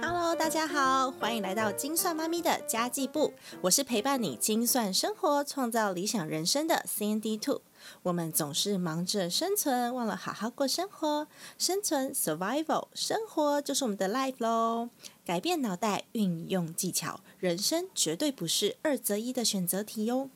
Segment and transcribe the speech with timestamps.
[0.00, 3.32] Hello，大家好，欢迎来到精算妈咪的家计部。
[3.62, 7.62] 我是陪伴你精算生活、创造理想人生的 CND Two。
[8.02, 11.26] 我们总是忙着生存，忘了好好过生活。
[11.58, 14.90] 生存 （Survival），生活就是我们的 life 喽。
[15.24, 20.30] 改变脑袋，运用技巧，人生绝对不是二择一的选择题哟。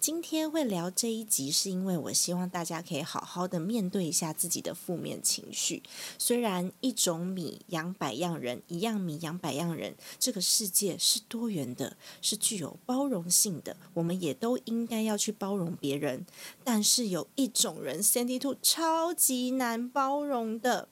[0.00, 5.82] 今天会聊这一集，是因为我希望大家可以好好的面对一下自己的负面情绪。
[6.18, 16.24] 虽然一种米养百样人，一样米养百样人，这个世界是多元的，是具有包容性的，我们也都应该要去包容别人。
[16.62, 20.88] 但是有一种人，Sandy Two 超级难包容的，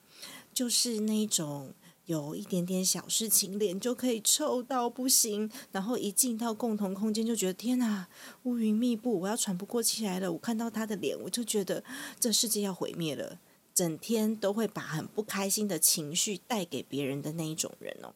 [0.53, 1.73] 就是那种。
[2.07, 8.09] 有一点点小事情，脸就可以臭到不行，然后一进到共同空间就觉得天哪，
[8.45, 10.33] 乌云密布，我要喘不过气来了。
[10.33, 11.83] 我看到他的脸，我就觉得
[12.21, 13.41] 这世界要毁灭了。
[13.75, 18.15] 整天都会把很不开心的情绪带给别人的那一种人哦。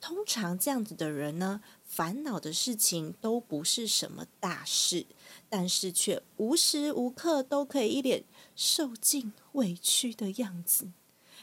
[0.00, 5.06] 通常这样子的人呢，烦恼的事情都不是什么大事，
[5.48, 8.24] 但是却无时无刻都可以一脸
[8.54, 10.92] 受尽委屈的样子。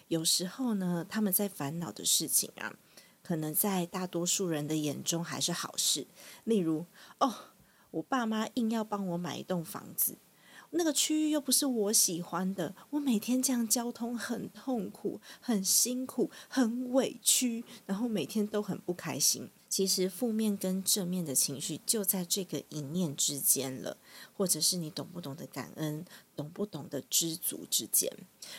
[0.09, 2.75] 有时候呢，他们在烦恼的事情啊，
[3.21, 6.07] 可能在大多数人的眼中还是好事。
[6.45, 6.87] 例如，
[7.19, 7.33] 哦，
[7.91, 10.17] 我爸妈硬要帮我买一栋房子，
[10.71, 19.47] 那个区域又不是我喜欢的，我每天这样交通很痛苦、很辛苦、很委屈，然后每天都很不开心。
[19.69, 23.97] 其实，负面跟正面的情绪就在这个一念之间了，
[24.35, 26.03] 或者是你懂不懂得感恩、
[26.35, 28.11] 懂不懂得知足之间，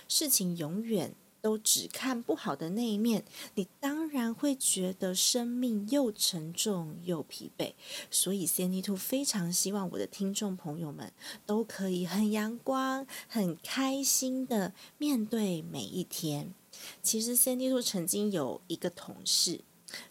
[0.07, 1.13] 事情永远。
[1.41, 3.25] 都只看不好的那一面，
[3.55, 7.75] 你当然会觉得生命又沉重又疲惫。
[8.11, 11.13] 所以，Sandy Two 非常希望我的听众朋友们
[11.47, 16.55] 都可以很阳光、很开心的面对每一天。
[17.03, 19.61] 其实，Sandy Two 曾经有一个同事，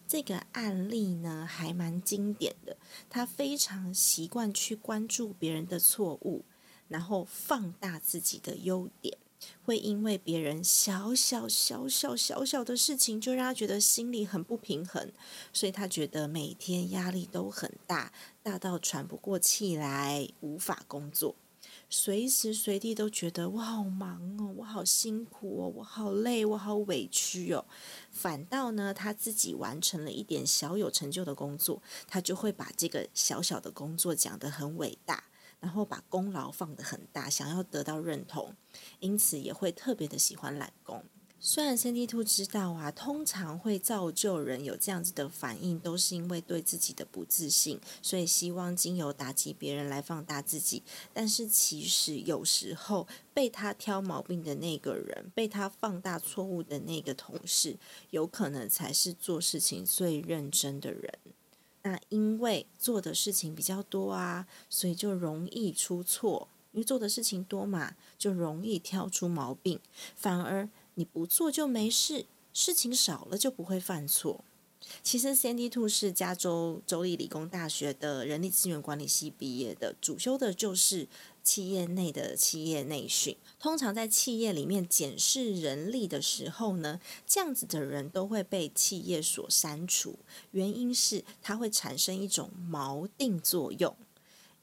[0.07, 2.77] 这个案例呢还蛮经典的。
[3.09, 6.43] 他非常习惯去关注别人的错误，
[6.87, 9.17] 然后放大自己的优点。
[9.63, 15.11] 会因为别人小小小小小小的事情，就让他觉得心里很不平衡，
[15.53, 18.11] 所以他觉得每天压力都很大，
[18.43, 21.35] 大到喘不过气来，无法工作，
[21.89, 27.65] 随时随地都觉得我好忙哦，我好辛苦哦，我好累，我好委屈哦。
[28.11, 35.23] 反倒呢，他自己完成了一点小有成就的工作，他就会把这个小小的工作讲得很伟大。
[35.59, 38.55] 然后把功劳放得很大，想要得到认同，
[38.99, 41.03] 因此也会特别的喜欢揽功。
[41.41, 50.83] 虽然 C D Two 知道啊，通常会造就人有这样子的反应，都是因为对自己的不自信，所以希望经由打击别人来放大自己。
[51.13, 57.77] 但是其实有时候被他挑毛病的那个人，被他放大错误的那个同事，
[58.09, 61.13] 有可能才是做事情最认真的人。
[61.83, 66.47] 那因为做的事情比较多啊，所以就容易出错。
[66.71, 69.79] 因为做的事情多嘛，就容易挑出毛病。
[70.15, 74.43] 反而你不做就没事，事情少了就不会犯错。
[75.01, 81.07] 其实 Sandy to 是加州州立理工大学的人力资源管理系毕业的，主修的就是
[81.49, 83.35] 企业内的企业内训。
[83.59, 90.19] 通常在企业里面检视人力的时候呢，这样子的人都会被企业所删除，
[90.51, 93.97] 原因是它会产生一种锚定作用，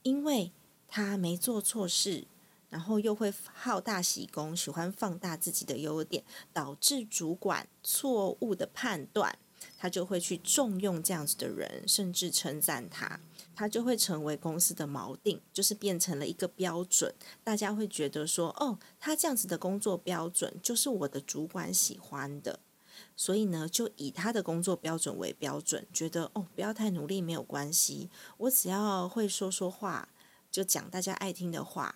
[0.03, 0.53] 因为
[0.87, 2.25] 他没做错事，
[2.69, 9.37] 然后又会好大喜功，喜欢放大自己的优点，导致主管错误的判断。
[9.79, 13.19] 他就会去重用这样子的人，甚至称赞他，
[13.57, 17.11] 他就会成为公司的锚定，就是变成了一个标准。
[17.43, 22.59] 大家会觉得说，哦，他这样子的工作标准就是我的主管喜欢的，
[23.15, 30.09] 所以呢，就以他的工作标准为标准，觉得哦，不要太努力没有关系，我只要会说说话，
[30.51, 31.95] 就讲大家爱听的话。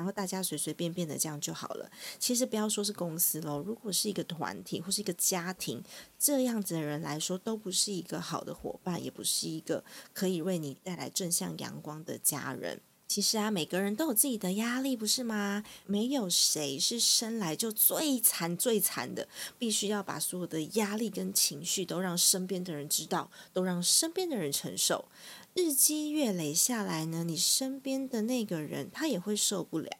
[0.00, 1.90] 然后大家随随便便的这样就好了。
[2.18, 5.84] 其实不要说是公司喽，如果是一个团体或是一个家庭，
[6.18, 12.80] 这样子的人来说，都不是一个好的伙伴，也不是一个可以为你带来正向阳光的家人。
[13.10, 15.64] 其实啊，每个人都有自己的压力，不是吗？
[15.84, 19.26] 没有谁是生来就最惨最惨的，
[19.58, 25.06] 必须要把所有的压力跟情绪都让身边的人知道，都让身边的人承受。
[25.54, 29.90] 日积月累下来呢，你身边的那个人他也会受不了。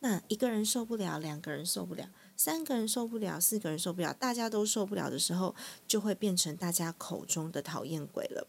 [0.00, 5.54] 那一个人受不了，两个人受不了，三个人受不了，四个人受不了，大家都受不了的时候，
[5.86, 8.48] 就会变成大家口中的讨厌鬼了。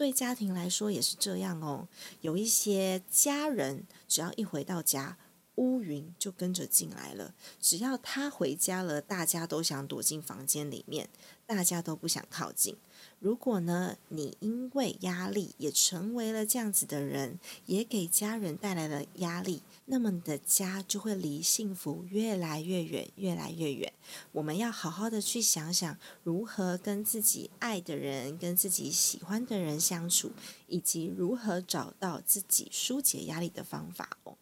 [0.00, 1.86] 对家庭来说也是这样哦。
[2.22, 5.18] 有一些家人，只要一回到家，
[5.60, 7.34] 乌云就跟着进来了。
[7.60, 11.10] 只要他回家了，大家都想躲进房间里面，
[11.44, 12.78] 大家都不想靠近。
[13.18, 23.92] 如果呢，你因为压力也成为了这样子的人，也给家人带来了压力，那么你的家就会离幸福越来越远，越来越远。
[24.32, 30.32] 我们要好好的去想想，如何跟自己爱的人、跟自己喜欢的人相处，
[30.68, 34.38] 以及如何找到自己疏解压力的方法哦。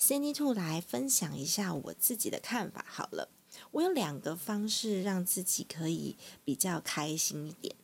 [0.00, 2.84] Cindy Two 来分享一下我自己的看法。
[2.88, 3.28] 好了，
[3.72, 7.76] 我有两个方式让自己可以比较开心一点。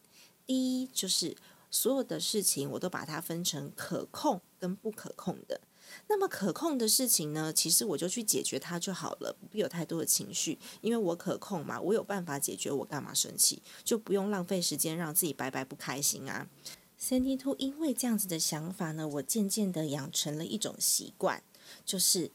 [0.46, 1.36] 第一就是
[1.70, 5.60] 所有的事情我都把它分成可控跟不可控的。
[6.08, 13.62] 那么可控的事情呢，其实我就去解决它就好了，不必有太多的情绪，因为我可控嘛，我有办法解决，我干嘛生气？
[13.84, 16.48] 就不用浪费时间让自己白白不开心啊。
[16.96, 21.42] 三 D Two 因为这样子的想法呢，我渐渐的养成了一种习惯，
[21.84, 22.30] 就是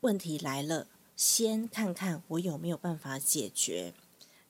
[0.00, 0.86] 问题来了，
[1.16, 3.94] 先看看我有没有办法解决。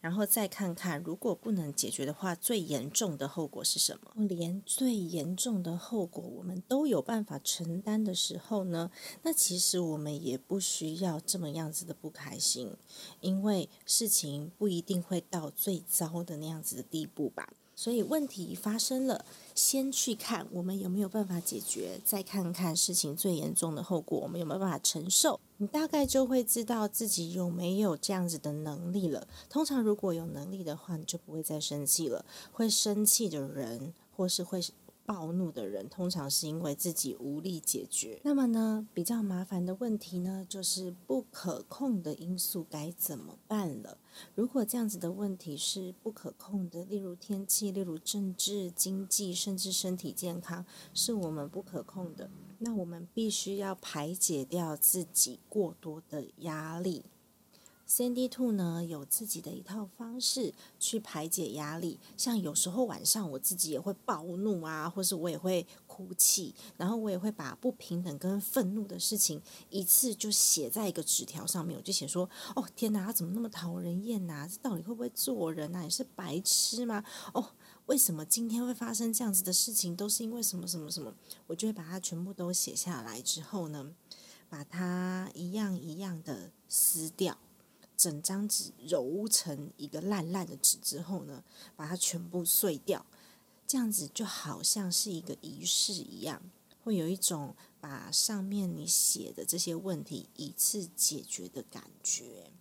[0.01, 4.13] 然后再看看，如果不能解决的话，最严重的后果是什么？
[4.27, 8.91] 连最严重的后果我们都有办法承担的时候呢？
[9.23, 12.77] 那其实我们也不需要这么样子的不开心，
[13.21, 17.53] 因为事情不一定会到最糟的那样子的地步吧。
[17.75, 19.25] 所以问题发生了，
[19.55, 25.41] 先去看我们有没有办法解决，再看看事情最严重的后果，我们有没有办法承受？
[25.59, 29.29] 你大概就会知道自己有没有这样子的能力了。
[29.51, 32.25] 通常如果有能力的话，你就不会再生气了。
[32.51, 34.61] 会生气的人，或是会。
[35.09, 38.21] 暴怒的人通常是因为自己无力解决。
[38.25, 43.97] 那么呢，比较麻烦的问题呢，就是不可控的因素该怎么办了？
[44.35, 52.29] 如果这样子的问题是不可控的，例如天气、例如政治、经济，甚至身体健康，是我们不可控的，
[52.61, 57.05] 那我们必须要排解掉自己过多的压力。
[57.89, 69.41] Sandy Two 呢有自己的一套方式去排解压力，像有时候晚上我自己也会暴怒啊，或是我也会哭泣，然后我也会把不平等跟愤怒的事情
[69.71, 74.47] 一次就写在一个纸条上面，我就写说：哦天哪，他怎么那么讨人厌呐？
[74.47, 75.81] 这到底会不会做人呐？
[75.81, 77.03] 你是白痴吗？
[77.33, 77.53] 哦，
[77.87, 79.97] 为什么今天会发生这样子的事情？
[79.97, 81.15] 都是因为什么什么什么？
[81.47, 83.95] 我就会把它全部都写下来之后呢，
[84.51, 87.39] 把它一样一样的撕掉。
[87.99, 91.43] 整张纸揉成一个烂烂的纸之后呢，
[91.77, 93.05] 把它全部碎掉，
[93.67, 96.41] 这样子就好像是一个仪式一样，
[96.85, 102.53] 会有一种把上面你写的这些问题一次解决的感觉。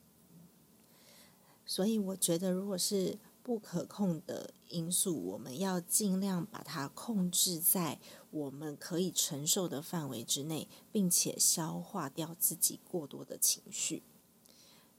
[1.68, 8.00] 所以我觉得，如果是不可控的因素，我们要尽量把它控制在
[8.32, 14.02] 我们可以承受的范围之内，并且消化掉自己过多的情绪。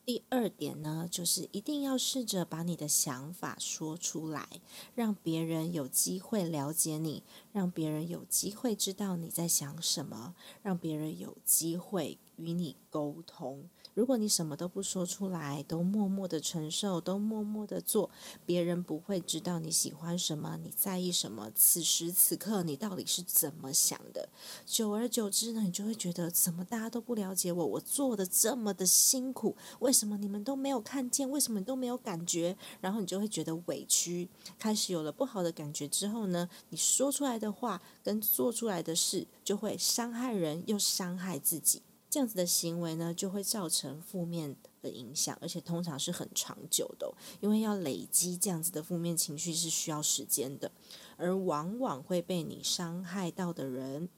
[0.08, 4.49] 第二点呢，就是一定要试着把你的想法说出来，
[4.94, 7.22] 让别人有机会了解你，
[7.52, 13.69] 让别人有机会知道你在想什么，让别人有机会与你沟通。
[13.94, 18.08] 如果你什么都不说出来，都默默的承受，都默默的做，
[18.46, 21.50] 别人不会知道你喜欢什么，你在意什么。
[21.55, 24.29] 此时此刻，你到底是怎么想的？
[24.65, 27.67] 久而久之呢，你就会觉得，怎么大家都不了解我？
[27.67, 31.29] 我做的这么的辛苦，为什么你们都没有看见？
[31.29, 32.56] 为什么都没有感觉？
[32.81, 41.82] 然后你就会觉得委屈，开始有了不好的感觉之后呢，你说出来的话跟做出来的事，就会伤害人，又伤害自己。
[42.10, 50.72] 这样子的行为呢，就会造成负面的影响，而且通常是很长久的，因为要累积这样子的负面情绪是需要时间的，
[51.17, 54.08] 而往往会被你伤害到的人，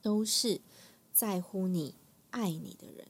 [0.00, 0.60] 都是
[1.12, 1.96] 在乎你、
[2.30, 3.08] 爱你的人。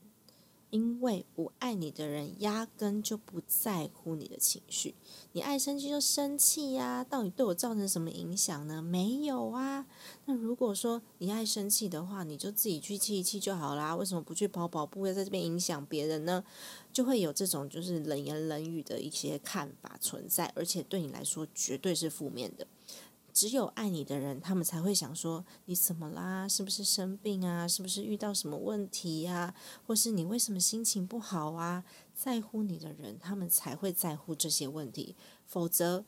[0.73, 4.95] 因为不爱你的人压根就不在乎你的情绪，
[5.33, 8.81] 你爱生气就生气呀，到底对我造成什么影响呢？
[8.81, 9.85] 没有啊。
[10.25, 13.95] 那如果说你爱生气的话，你就自己去气一气就好啦。
[13.95, 16.43] 为什么不去跑跑步，要在这边影响别人呢？
[16.91, 22.65] 就会有这种就是冷言冷语的一些看法存在，而且对你来说绝对是负面的。
[23.33, 26.47] 只有爱你的人，他们才会想说你怎么啦？
[26.47, 27.67] 是不是生病啊？
[27.67, 29.53] 是不是遇到什么问题呀？
[29.87, 31.83] 或是你为什么心情不好啊？
[32.13, 36.05] 在乎你的人，他们才会在乎这些问题，否则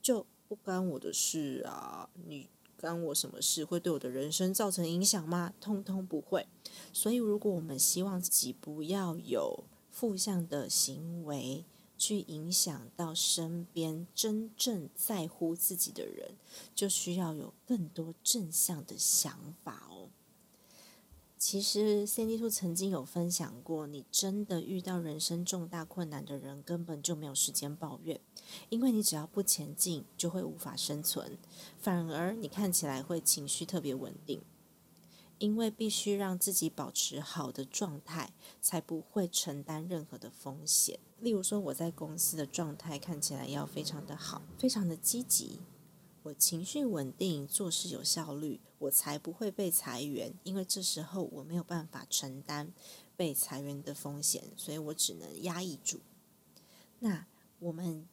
[0.00, 2.08] 就不干我的事啊！
[2.26, 3.64] 你干我什么事？
[3.64, 5.52] 会对我的人生造成影响吗？
[5.60, 6.46] 通通不会。
[6.92, 11.64] 所以，如果我们希望自己不要有负向的行为，
[11.96, 16.36] 去影响到身边真正在乎自己的人，
[16.74, 20.10] 就需要有更多正向的想法哦。
[21.36, 28.18] 其实 Cindy 兔曾经有分享过，你真的遇到人生重大困难的人，根本就没有时间抱怨，
[28.70, 31.36] 因为你只要不前进，就会无法生存，
[31.78, 34.40] 反而你看起来会情绪特别稳定，
[35.44, 38.32] 因为必须让自己保持好的状态，
[38.62, 40.98] 才不会承担任何的风险。
[41.20, 45.60] 例如说，我在公司的状态看起来要非常的好，非常的积极。
[46.22, 50.32] 我情绪稳定，做事有效率，我才不会被裁员。
[50.44, 52.72] 因为这时候我没有办法承担
[53.14, 56.00] 被裁员的风险，所以我只能压抑住。
[57.00, 57.26] 那
[57.58, 58.08] 我们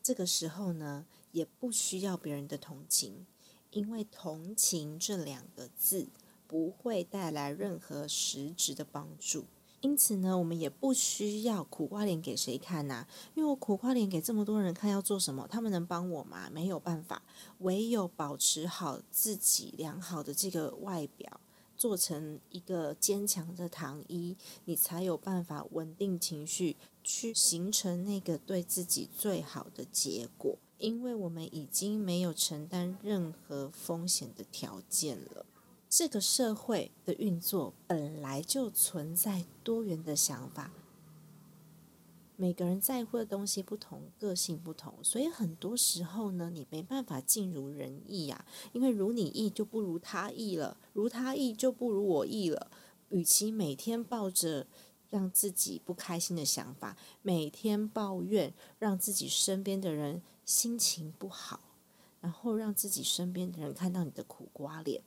[0.00, 3.26] 这个时候呢，也不需要别人的同情，
[3.72, 6.06] 因为同情这两个字
[6.48, 9.44] 不会带来任何实质的帮助。
[9.80, 13.06] 因此呢，我们也不需要苦瓜脸给谁看呐？
[13.36, 15.46] 因为我苦瓜脸给这么多人看，要做什么？
[15.48, 16.50] 他们能帮我吗？
[16.52, 17.22] 没有办法。
[17.58, 21.40] 唯有保持好自己良好的这个外表，
[21.76, 30.58] 做成一个坚强的糖衣，你才有办法稳定情绪，去形成那个对自己最好的结果。
[30.78, 35.46] 因为我们已经没有承担任何风险的条件了。
[35.90, 40.70] 这个社会的运作本来就存在多元的想法，
[42.36, 48.44] 每个人在乎的东西不同，个性不同，所以很多时候呢，你没办法尽如人意呀。
[48.72, 52.70] 因为如你意就不如他意了，如他意就不如我意了。
[53.08, 54.66] 与其每天抱着
[55.08, 61.60] 让自己不开心的想法，每天抱怨，让自己身边的人心情不好，
[62.20, 65.02] 然后让自己身边的人看到你的苦瓜脸。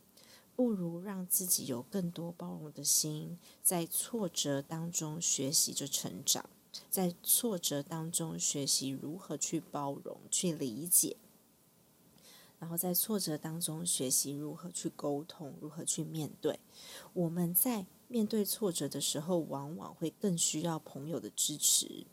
[0.62, 6.48] 不如让自己有更多包容的心，在挫折当中学习着成长，
[6.88, 11.16] 在挫折当中学习如何去包容、去理解，
[12.60, 16.60] 然后在挫折当中学习如何去沟通、如何去面对。
[17.12, 22.06] 我们在面对挫折的时候，往往会更需要朋友的支持。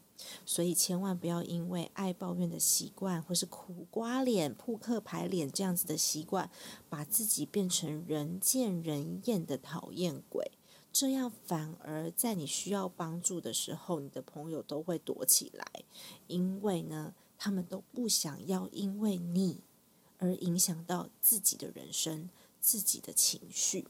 [0.45, 6.49] 所以千万不要因为爱抱怨的习惯，或是苦瓜脸、扑克牌脸这样子的习惯，
[6.89, 10.51] 把自己变成人见人厌的讨厌鬼。
[10.91, 15.65] 这样反而在你需要帮助的时候，你的朋友都会躲起来，
[16.27, 19.61] 因为呢，他们都不想要因为你
[20.17, 23.87] 而影响到自己的人生、自己的情绪。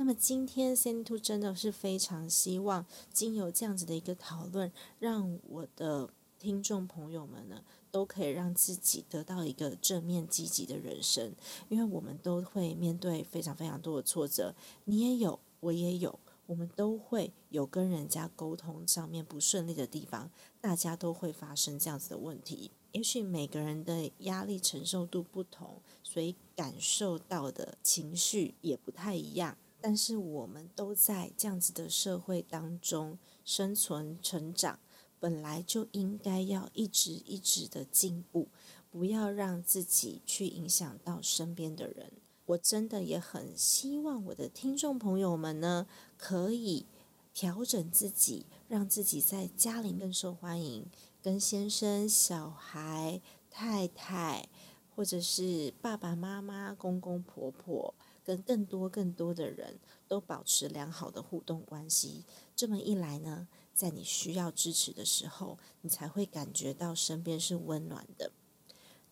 [0.00, 11.34] 那么今天，Sen t o 真的是非常希望，经由这样子的一个讨论，让我的听众朋友们呢，都可以让自己得到一个正面积极的人生。
[11.68, 14.54] 因为我们都会面对非常非常多的挫折，
[14.86, 20.30] 你也有，我也有，我们都会有跟人家沟通上面不顺利的地方，
[20.62, 22.70] 大家都会发生这样子的问题。
[22.92, 29.58] 也许每个人的压力承受度不同，所以感受到的情绪也不太一样。
[29.80, 34.78] 但是我们都在这样子的社会当中生存、成长，
[35.18, 38.48] 本来就应该要一直一直的进步，
[38.90, 42.12] 不要让自己去影响到身边的人。
[42.46, 46.84] 我真的也很希望我的听众朋友们呢，可以
[47.32, 50.84] 调整自己，让自己在家里更受欢迎，
[51.22, 54.48] 跟先生、小孩、太太，
[54.96, 57.94] 或者是爸爸妈妈、公公婆婆。
[58.30, 68.30] 跟更多更多的人都保持良好的互动关系，这么一来呢，在你需要支持的时候，你才会感觉到身边是温暖的。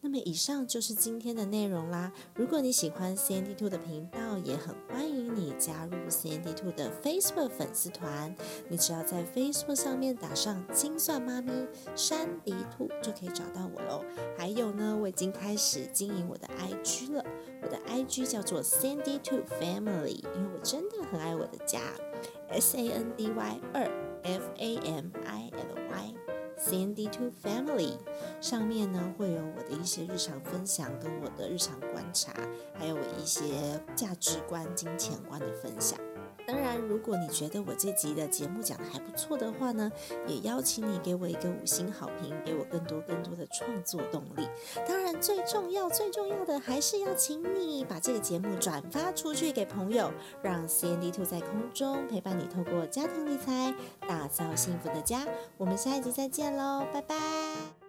[0.00, 2.12] 那么以上就是今天的内容啦。
[2.34, 8.34] 如果你喜欢 C N D Two 的频道，也很欢迎你加入 C N D Two 的 Facebook 粉丝团。
[8.68, 11.52] 你只要在 Facebook 上面打上“精算妈咪
[11.96, 14.04] 山迪兔”，就可以找到我喽。
[14.36, 17.24] 还有呢，我已经开始经营我的 IG 了。
[17.60, 21.80] 我的 IG 叫做 C N D Two Family，因为我真的很爱我的家。
[22.50, 23.84] S A N D Y 二
[24.22, 25.77] F A M I L Y
[26.68, 27.96] Sandy Two Family
[28.42, 32.30] 上面呢会有我的一些日常分享，跟我的日常观察，
[32.74, 35.98] 还有我一些价值观、金钱观的分享。
[36.48, 39.92] 当然，如果你觉得我这集的节目讲的还不错的话呢，
[40.26, 44.48] 也邀请你给我一个五星好评，给我更多更多的创作动力。
[44.88, 50.10] 当然，最重要最重要的还是要请你把这个节目转发出去给朋友，
[50.42, 53.74] 让 CND Two 在空中陪伴你，透过家庭理财
[54.08, 55.26] 打造幸福的家。
[55.58, 57.87] 我们下一集再见喽，拜拜。